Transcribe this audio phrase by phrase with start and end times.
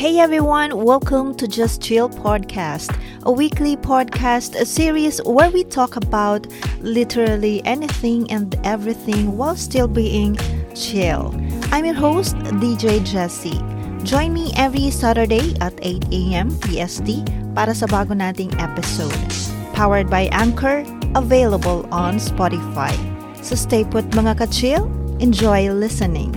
[0.00, 2.88] Hey everyone, welcome to Just Chill Podcast,
[3.24, 6.46] a weekly podcast a series where we talk about
[6.80, 10.38] literally anything and everything while still being
[10.74, 11.36] chill.
[11.70, 12.34] I'm your host,
[12.64, 13.60] DJ Jesse.
[14.02, 16.48] Join me every Saturday at 8 a.m.
[16.64, 17.20] PST
[17.52, 19.20] para sa bago nating episode.
[19.76, 20.80] Powered by Anchor,
[21.12, 22.96] available on Spotify.
[23.44, 24.88] So stay put mga ka-chill,
[25.20, 26.32] enjoy listening.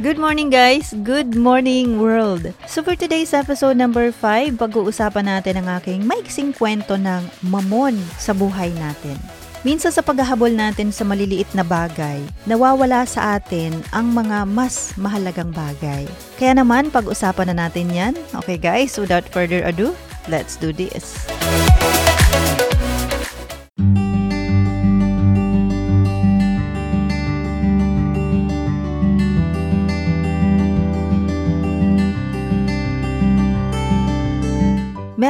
[0.00, 0.96] Good morning guys!
[1.04, 2.56] Good morning world!
[2.64, 8.32] So for today's episode number 5, pag-uusapan natin ang aking maiksing kwento ng mamon sa
[8.32, 9.20] buhay natin.
[9.60, 12.16] Minsan sa paghahabol natin sa maliliit na bagay,
[12.48, 16.08] nawawala sa atin ang mga mas mahalagang bagay.
[16.40, 18.16] Kaya naman, pag-usapan na natin yan.
[18.32, 19.92] Okay guys, without further ado,
[20.32, 21.28] let's do this.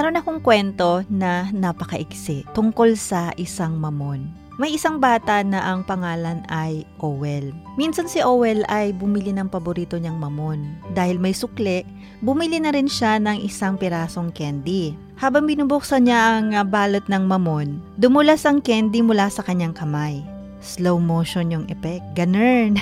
[0.01, 4.33] Meron akong kwento na napakaiksi tungkol sa isang mamon.
[4.57, 7.53] May isang bata na ang pangalan ay Owel.
[7.77, 10.73] Minsan si Owel ay bumili ng paborito niyang mamon.
[10.97, 11.85] Dahil may sukle,
[12.25, 14.97] bumili na rin siya ng isang pirasong candy.
[15.21, 20.25] Habang binubuksan niya ang balot ng mamon, dumulas ang candy mula sa kanyang kamay.
[20.65, 22.09] Slow motion yung effect.
[22.17, 22.81] Ganern.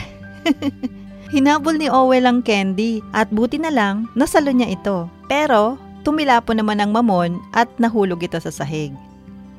[1.34, 5.10] Hinabol ni Owel ang candy at buti na lang nasalo niya ito.
[5.26, 8.96] Pero tumila po naman ang mamon at nahulog ito sa sahig.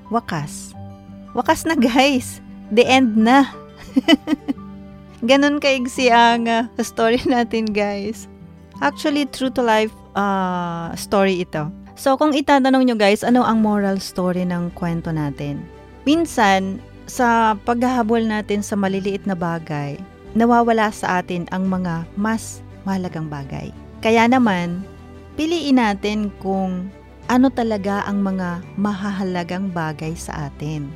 [0.10, 0.74] Wakas.
[1.38, 2.42] Wakas na guys.
[2.74, 3.46] The end na.
[5.30, 8.26] Ganon kaigsi ang uh, story natin guys.
[8.82, 11.70] Actually, true to life uh, story ito.
[11.94, 15.62] So, kung itatanong nyo guys, ano ang moral story ng kwento natin?
[16.08, 20.00] Minsan, sa paghahabol natin sa maliliit na bagay,
[20.34, 23.70] nawawala sa atin ang mga mas mahalagang bagay.
[24.00, 24.80] Kaya naman,
[25.38, 26.90] piliin natin kung
[27.30, 30.90] ano talaga ang mga mahahalagang bagay sa atin.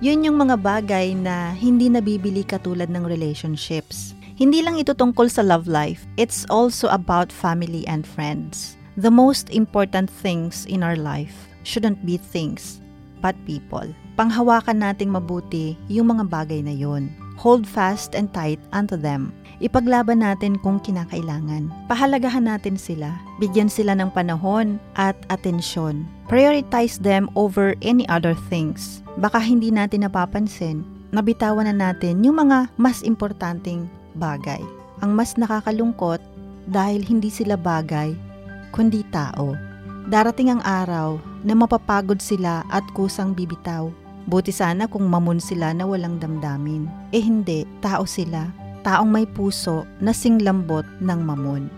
[0.00, 4.16] Yun yung mga bagay na hindi nabibili katulad ng relationships.
[4.40, 8.80] Hindi lang ito tungkol sa love life, it's also about family and friends.
[8.96, 11.36] The most important things in our life
[11.68, 12.80] shouldn't be things,
[13.20, 13.84] but people.
[14.16, 17.12] Panghawakan nating mabuti yung mga bagay na yon.
[17.40, 21.68] Hold fast and tight unto them ipaglaban natin kung kinakailangan.
[21.86, 26.08] Pahalagahan natin sila, bigyan sila ng panahon at atensyon.
[26.26, 29.04] Prioritize them over any other things.
[29.20, 33.86] Baka hindi natin napapansin, nabitawan na natin yung mga mas importanteng
[34.16, 34.60] bagay.
[35.04, 36.20] Ang mas nakakalungkot
[36.68, 38.16] dahil hindi sila bagay,
[38.72, 39.56] kundi tao.
[40.08, 43.92] Darating ang araw na mapapagod sila at kusang bibitaw.
[44.28, 46.90] Buti sana kung mamon sila na walang damdamin.
[47.14, 51.68] Eh hindi, tao sila taong may puso na singlambot ng mamon.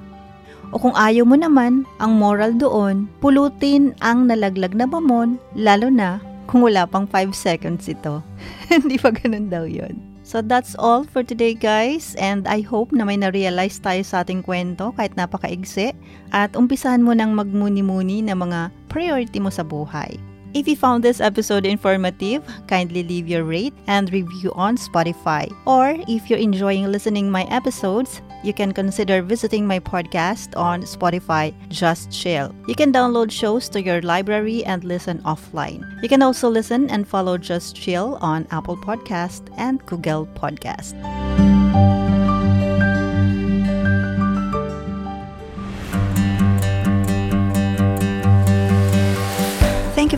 [0.72, 6.16] O kung ayaw mo naman, ang moral doon, pulutin ang nalaglag na mamon, lalo na
[6.48, 8.24] kung wala pang 5 seconds ito.
[8.72, 10.00] Hindi pa ganun daw yon.
[10.22, 14.46] So that's all for today guys and I hope na may na-realize tayo sa ating
[14.46, 15.92] kwento kahit napakaigsi
[16.30, 20.16] at umpisahan mo nang magmuni-muni na mga priority mo sa buhay.
[20.54, 25.50] If you found this episode informative, kindly leave your rate and review on Spotify.
[25.64, 31.54] Or if you're enjoying listening my episodes, you can consider visiting my podcast on Spotify
[31.68, 32.54] Just Chill.
[32.66, 35.80] You can download shows to your library and listen offline.
[36.02, 40.92] You can also listen and follow Just Chill on Apple Podcast and Google Podcast.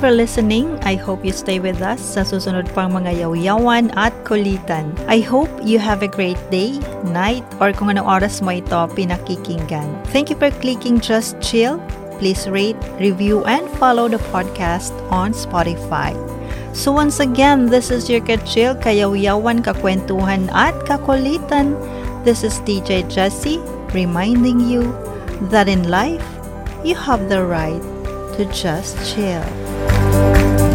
[0.04, 0.76] For listening.
[0.84, 4.92] I hope you stay with us sa susunod pang mga yaw-yawan at kulitan.
[5.08, 6.76] I hope you have a great day,
[7.08, 9.88] night, or kung anong oras mo ito pinakikinggan.
[10.12, 11.80] Thank you for clicking Just Chill.
[12.20, 16.12] Please rate, review, and follow the podcast on Spotify.
[16.76, 21.80] So once again, this is your ka-chill, kayaw-yawan, kakwentuhan, at kakulitan.
[22.28, 23.56] This is DJ Jesse
[23.96, 24.84] reminding you
[25.48, 26.28] that in life,
[26.84, 27.80] you have the right
[28.36, 29.40] to just chill.
[30.14, 30.73] Thank you.